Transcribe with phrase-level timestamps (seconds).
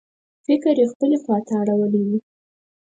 [0.45, 2.09] فکر یې خپلې خواته اړولی و.